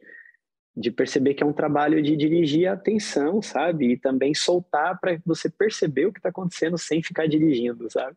[0.80, 3.92] de perceber que é um trabalho de dirigir a atenção, sabe?
[3.92, 8.15] E também soltar para você perceber o que está acontecendo sem ficar dirigindo, sabe?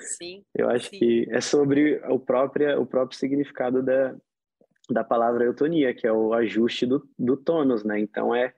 [0.00, 0.42] Sim.
[0.54, 0.98] Eu acho sim.
[0.98, 4.16] que é sobre o próprio, o próprio significado da,
[4.88, 8.00] da palavra eutonia, que é o ajuste do, do tônus, né?
[8.00, 8.54] Então é,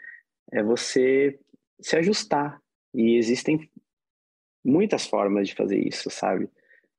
[0.53, 1.37] é você
[1.81, 2.63] se ajustar.
[2.95, 3.69] E existem
[4.65, 6.49] muitas formas de fazer isso, sabe?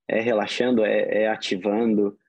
[0.06, 2.20] É relaxando, é, é ativando,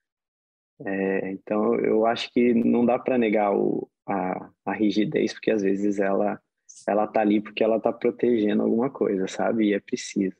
[0.84, 5.62] é, então, eu acho que não dá para negar o, a, a, rigidez, porque às
[5.62, 6.40] vezes ela
[6.86, 9.68] ela tá ali porque ela tá protegendo alguma coisa, sabe?
[9.68, 10.36] E é preciso.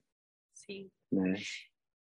[0.55, 0.90] Sim.
[1.11, 1.35] Né?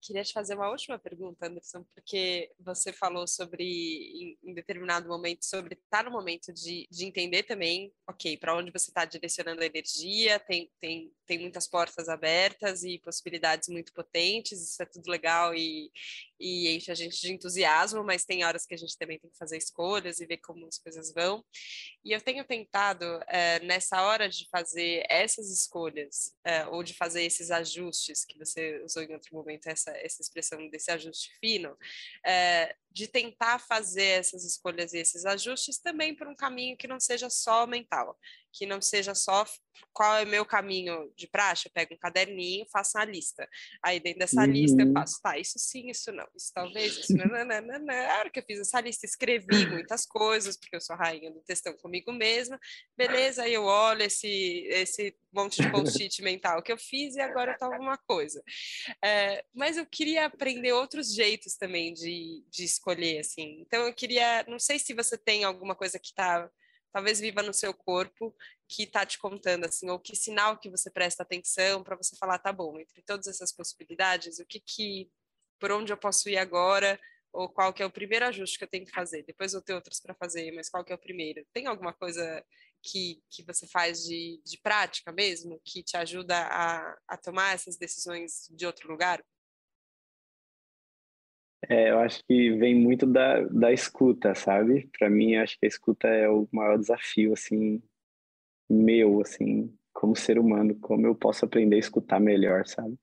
[0.01, 5.75] Queria te fazer uma última pergunta, Anderson, porque você falou sobre, em, determinado momento, sobre
[5.75, 10.39] estar no momento de, de entender também, ok, para onde você está direcionando a energia,
[10.39, 15.91] tem, tem, tem muitas portas abertas e possibilidades muito potentes, isso é tudo legal e,
[16.39, 19.37] e enche a gente de entusiasmo, mas tem horas que a gente também tem que
[19.37, 21.43] fazer escolhas e ver como as coisas vão.
[22.03, 27.23] E eu tenho tentado, é, nessa hora de fazer essas escolhas, é, ou de fazer
[27.23, 31.77] esses ajustes, que você usou em outro momento essa, essa expressão desse ajuste fino,
[32.25, 36.99] é, de tentar fazer essas escolhas e esses ajustes também por um caminho que não
[36.99, 38.17] seja só mental,
[38.51, 39.45] que não seja só
[39.93, 43.47] qual é o meu caminho de praxe, eu pego um caderninho, faço uma lista.
[43.83, 44.51] Aí dentro dessa uhum.
[44.51, 47.79] lista eu faço, tá, isso sim, isso não, isso talvez, isso não, não, não, não,
[47.79, 47.93] não.
[47.93, 51.41] A hora que eu fiz essa lista, escrevi muitas coisas, porque eu sou rainha do
[51.41, 52.59] textão comigo mesma,
[52.97, 57.57] beleza, aí eu olho esse, esse monte de post-it mental que eu fiz e agora
[57.57, 58.43] tá alguma coisa.
[59.03, 63.61] É, mas eu queria aprender outros jeitos também de, de escolher, assim.
[63.61, 66.49] Então eu queria, não sei se você tem alguma coisa que tá
[66.91, 68.35] talvez viva no seu corpo
[68.67, 72.39] que está te contando assim, ou que sinal que você presta atenção para você falar,
[72.39, 75.09] tá bom, entre todas essas possibilidades, o que que
[75.59, 76.99] por onde eu posso ir agora,
[77.31, 79.23] ou qual que é o primeiro ajuste que eu tenho que fazer?
[79.23, 81.45] Depois eu tenho outros para fazer, mas qual que é o primeiro?
[81.53, 82.43] Tem alguma coisa
[82.81, 87.77] que, que você faz de, de prática mesmo, que te ajuda a, a tomar essas
[87.77, 89.23] decisões de outro lugar?
[91.67, 94.89] É, eu acho que vem muito da, da escuta, sabe?
[94.97, 97.81] Para mim, acho que a escuta é o maior desafio, assim,
[98.69, 102.97] meu, assim, como ser humano, como eu posso aprender a escutar melhor, sabe?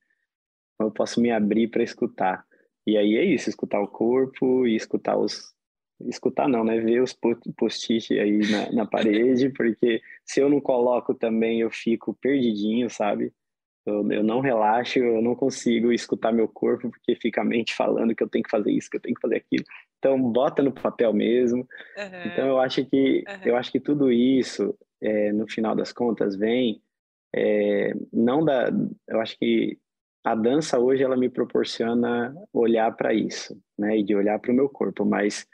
[0.78, 2.46] Como eu posso me abrir para escutar.
[2.86, 5.54] E aí é isso, escutar o corpo e escutar os,
[6.00, 6.78] escutar não, né?
[6.80, 12.14] Ver os post-it aí na, na parede, porque se eu não coloco também eu fico
[12.14, 13.32] perdidinho, sabe?
[13.86, 18.14] Eu, eu não relaxo, eu não consigo escutar meu corpo porque fica a mente falando
[18.14, 19.64] que eu tenho que fazer isso, que eu tenho que fazer aquilo.
[19.98, 21.60] Então bota no papel mesmo.
[21.96, 22.32] Uhum.
[22.32, 23.40] Então eu acho que uhum.
[23.44, 26.82] eu acho que tudo isso, é, no final das contas, vem
[27.34, 28.70] é, não da.
[29.06, 29.78] Eu acho que
[30.24, 34.54] a dança hoje ela me proporciona olhar para isso, né, e de olhar para o
[34.54, 35.46] meu corpo, mas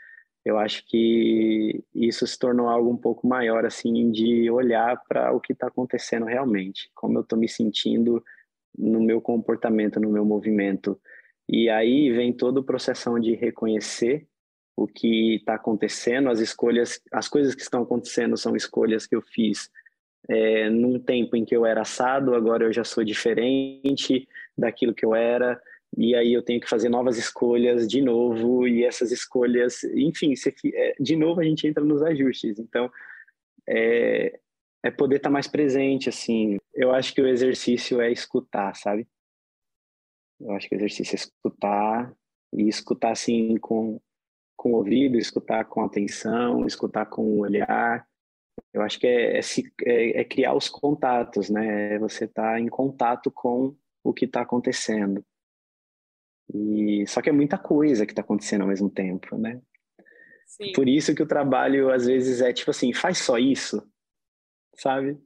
[0.45, 5.41] eu acho que isso se tornou algo um pouco maior, assim, de olhar para o
[5.41, 8.23] que está acontecendo realmente, como eu estou me sentindo
[8.77, 11.01] no meu comportamento, no meu movimento.
[11.49, 14.27] E aí vem todo o processo de reconhecer
[14.77, 19.23] o que está acontecendo, as escolhas, as coisas que estão acontecendo são escolhas que eu
[19.23, 19.71] fiz
[20.29, 24.27] é, num tempo em que eu era assado, agora eu já sou diferente
[24.57, 25.61] daquilo que eu era
[25.97, 30.55] e aí eu tenho que fazer novas escolhas de novo, e essas escolhas, enfim, você,
[30.73, 32.59] é, de novo a gente entra nos ajustes.
[32.59, 32.91] Então,
[33.69, 34.39] é,
[34.83, 36.57] é poder estar tá mais presente, assim.
[36.75, 39.07] Eu acho que o exercício é escutar, sabe?
[40.41, 42.13] Eu acho que o exercício é escutar,
[42.53, 44.01] e escutar, assim, com,
[44.57, 48.07] com o ouvido, escutar com atenção, escutar com o olhar.
[48.73, 49.41] Eu acho que é, é,
[49.85, 51.95] é, é criar os contatos, né?
[51.95, 53.75] É você estar tá em contato com
[54.05, 55.25] o que está acontecendo.
[56.53, 59.61] E só que é muita coisa que está acontecendo ao mesmo tempo, né?
[60.47, 60.73] Sim.
[60.73, 63.83] Por isso que o trabalho às vezes é tipo assim, faz só isso,
[64.77, 65.19] sabe?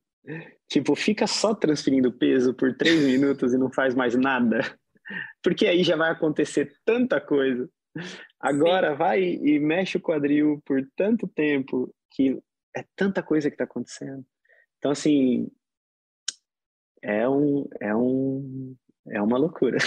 [0.69, 4.61] Tipo, fica só transferindo peso por três minutos e não faz mais nada,
[5.43, 7.69] porque aí já vai acontecer tanta coisa.
[8.39, 8.97] Agora Sim.
[8.97, 12.39] vai e mexe o quadril por tanto tempo que
[12.77, 14.25] é tanta coisa que está acontecendo.
[14.79, 15.51] Então assim,
[17.03, 18.77] é um é um
[19.11, 19.79] é uma loucura.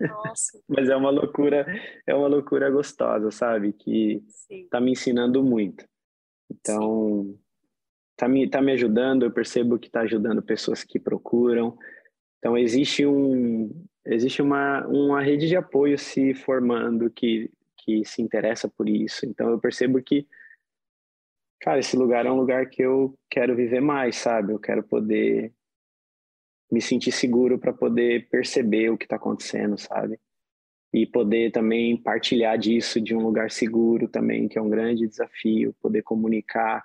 [0.00, 0.60] Nossa.
[0.68, 1.66] Mas é uma loucura,
[2.06, 3.72] é uma loucura gostosa, sabe?
[3.72, 4.68] Que Sim.
[4.70, 5.84] tá me ensinando muito.
[6.50, 7.34] Então,
[8.16, 11.76] tá me, tá me ajudando, eu percebo que tá ajudando pessoas que procuram.
[12.38, 17.48] Então, existe um existe uma, uma rede de apoio se formando que,
[17.78, 19.24] que se interessa por isso.
[19.24, 20.26] Então, eu percebo que
[21.60, 24.52] cara, esse lugar é um lugar que eu quero viver mais, sabe?
[24.52, 25.52] Eu quero poder
[26.72, 30.18] me sentir seguro para poder perceber o que está acontecendo, sabe?
[30.90, 35.76] E poder também partilhar disso de um lugar seguro também, que é um grande desafio,
[35.82, 36.82] poder comunicar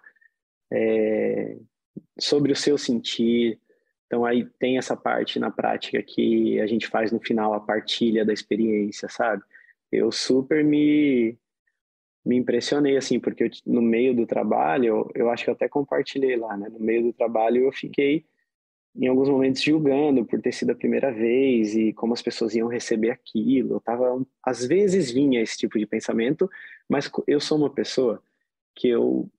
[0.69, 1.55] é,
[2.19, 3.61] sobre o seu sentir.
[4.05, 8.25] Então aí tem essa parte na prática que a gente faz no final a partilha
[8.25, 9.41] da experiência, sabe?
[9.89, 11.37] Eu super me
[12.25, 15.69] me impressionei assim, porque eu, no meio do trabalho, eu, eu acho que eu até
[15.69, 16.67] compartilhei lá, né?
[16.67, 18.25] No meio do trabalho eu fiquei
[18.97, 22.67] em alguns momentos julgando por ter sido a primeira vez e como as pessoas iam
[22.67, 23.75] receber aquilo.
[23.75, 26.49] Eu tava, às vezes vinha esse tipo de pensamento,
[26.89, 28.21] mas eu sou uma pessoa
[28.75, 29.29] que eu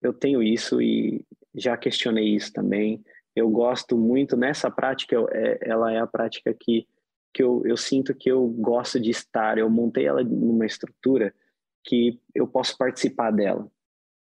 [0.00, 3.04] eu tenho isso e já questionei isso também.
[3.36, 6.86] Eu gosto muito nessa prática, é, ela é a prática que
[7.34, 9.56] que eu, eu sinto que eu gosto de estar.
[9.56, 11.34] Eu montei ela numa estrutura
[11.82, 13.66] que eu posso participar dela.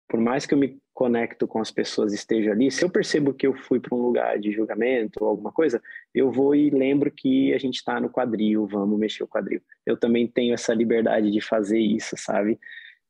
[0.08, 3.46] Por mais que eu me conecto com as pessoas esteja ali, se eu percebo que
[3.46, 5.82] eu fui para um lugar de julgamento ou alguma coisa,
[6.14, 9.62] eu vou e lembro que a gente está no quadril, vamos mexer o quadril.
[9.86, 12.60] Eu também tenho essa liberdade de fazer isso, sabe?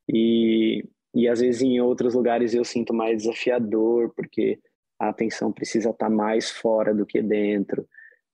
[0.08, 4.60] E, e às vezes em outros lugares eu sinto mais desafiador, porque
[4.96, 7.88] a atenção precisa estar tá mais fora do que dentro,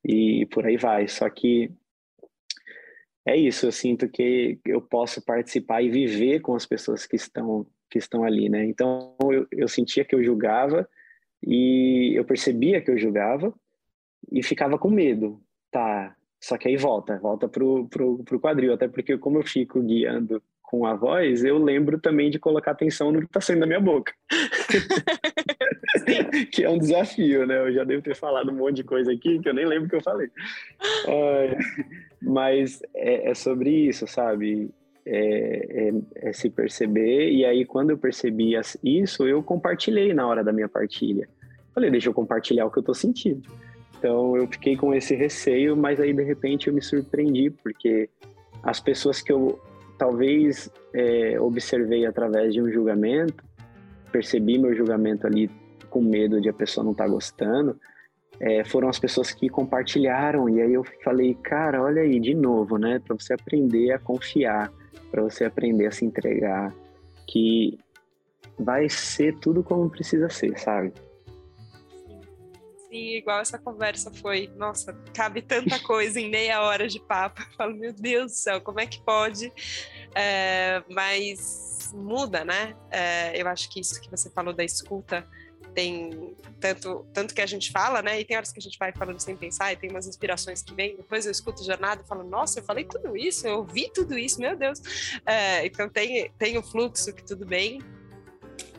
[0.04, 1.08] e por aí vai.
[1.08, 1.72] Só que
[3.24, 7.66] é isso, eu sinto que eu posso participar e viver com as pessoas que estão
[7.90, 8.64] que estão ali, né?
[8.64, 10.88] Então eu, eu sentia que eu julgava
[11.46, 13.52] e eu percebia que eu julgava
[14.30, 16.14] e ficava com medo, tá?
[16.40, 20.42] Só que aí volta, volta pro, pro, pro quadril, até porque como eu fico guiando
[20.62, 23.80] com a voz, eu lembro também de colocar atenção no que está saindo da minha
[23.80, 24.12] boca.
[26.52, 27.58] que é um desafio, né?
[27.58, 29.90] Eu já devo ter falado um monte de coisa aqui que eu nem lembro o
[29.90, 30.28] que eu falei.
[32.20, 34.70] mas é, é sobre isso, sabe?
[35.06, 35.92] É, é,
[36.28, 37.30] é, se perceber.
[37.30, 41.28] E aí, quando eu percebi isso, eu compartilhei na hora da minha partilha.
[41.72, 43.48] Falei, deixa eu compartilhar o que eu tô sentindo.
[43.98, 48.10] Então, eu fiquei com esse receio, mas aí, de repente, eu me surpreendi, porque
[48.62, 49.60] as pessoas que eu
[49.96, 53.42] talvez é, observei através de um julgamento,
[54.12, 55.50] percebi meu julgamento ali
[55.88, 57.78] com medo de a pessoa não estar tá gostando,
[58.40, 60.48] é, foram as pessoas que compartilharam.
[60.48, 62.98] E aí eu falei, cara, olha aí, de novo, né?
[62.98, 64.70] Para você aprender a confiar
[65.10, 66.74] para você aprender a se entregar,
[67.26, 67.78] que
[68.58, 70.92] vai ser tudo como precisa ser, sabe?
[72.88, 74.50] Sim, igual essa conversa foi.
[74.56, 77.42] Nossa, cabe tanta coisa em meia hora de papo.
[77.42, 79.52] Eu falo, meu Deus do céu, como é que pode?
[80.16, 82.74] é, mas muda, né?
[82.90, 85.28] É, eu acho que isso que você falou da escuta
[85.76, 88.18] tem tanto, tanto que a gente fala, né?
[88.18, 90.74] E tem horas que a gente vai falando sem pensar, e tem umas inspirações que
[90.74, 90.96] vêm.
[90.96, 94.40] Depois eu escuto jornada e falo, nossa, eu falei tudo isso, eu ouvi tudo isso,
[94.40, 94.80] meu Deus.
[95.26, 97.82] É, então tem, tem o fluxo que tudo bem,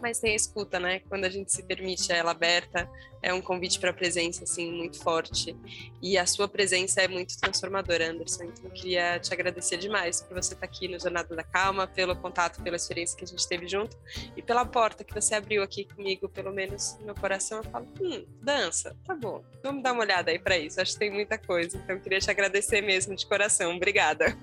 [0.01, 0.99] mas tem a escuta, né?
[1.07, 2.89] Quando a gente se permite ela aberta,
[3.21, 5.55] é um convite para presença, assim, muito forte.
[6.01, 8.45] E a sua presença é muito transformadora, Anderson.
[8.45, 12.15] Então, eu queria te agradecer demais por você estar aqui no Jornada da Calma, pelo
[12.15, 13.97] contato, pela experiência que a gente teve junto
[14.36, 17.59] e pela porta que você abriu aqui comigo, pelo menos no meu coração.
[17.59, 19.43] Eu falo, hum, dança, tá bom.
[19.63, 20.80] Vamos dar uma olhada aí para isso.
[20.80, 21.78] Acho que tem muita coisa.
[21.78, 23.75] Então, eu queria te agradecer mesmo de coração.
[23.75, 24.38] Obrigada.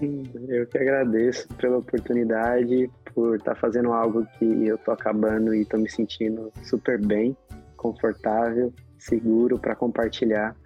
[0.00, 5.64] Eu que agradeço pela oportunidade, por estar tá fazendo algo que eu tô acabando e
[5.64, 7.36] tô me sentindo super bem,
[7.76, 10.56] confortável, seguro para compartilhar.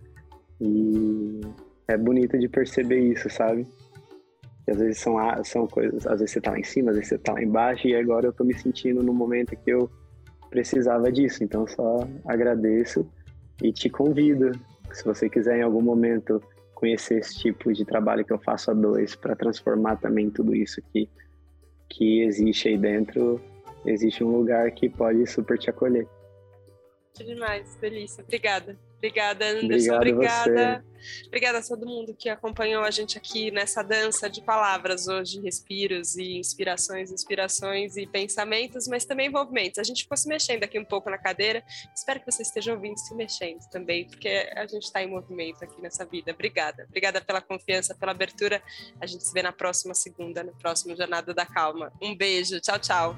[0.60, 1.40] E
[1.88, 3.66] é bonito de perceber isso, sabe?
[4.64, 7.08] Que às vezes são, são coisas, às vezes você tá lá em cima, às vezes
[7.08, 9.90] você tá lá embaixo, e agora eu tô me sentindo no momento que eu
[10.50, 11.42] precisava disso.
[11.42, 13.10] Então só agradeço
[13.62, 14.52] e te convido,
[14.92, 16.42] se você quiser em algum momento
[16.82, 20.82] conhecer esse tipo de trabalho que eu faço a dois para transformar também tudo isso
[20.92, 21.08] que
[21.88, 23.38] que existe aí dentro,
[23.84, 26.08] existe um lugar que pode super te acolher.
[27.14, 28.24] Demais, delícia.
[28.24, 28.76] Obrigada.
[29.02, 29.96] Obrigada, Anderson.
[29.96, 30.84] Obrigado obrigada.
[30.84, 31.26] Você.
[31.26, 36.16] Obrigada a todo mundo que acompanhou a gente aqui nessa dança de palavras hoje, respiros
[36.16, 39.80] e inspirações, inspirações e pensamentos, mas também envolvimentos.
[39.80, 41.64] A gente ficou se mexendo aqui um pouco na cadeira.
[41.92, 45.82] Espero que você esteja ouvindo se mexendo também, porque a gente está em movimento aqui
[45.82, 46.30] nessa vida.
[46.30, 46.84] Obrigada.
[46.88, 48.62] Obrigada pela confiança, pela abertura.
[49.00, 51.92] A gente se vê na próxima segunda, no próximo Jornada da Calma.
[52.00, 52.60] Um beijo.
[52.60, 53.16] Tchau, tchau.